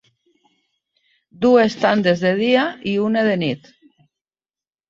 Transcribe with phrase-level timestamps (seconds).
[1.45, 3.71] Dues tandes de dia i una de nit.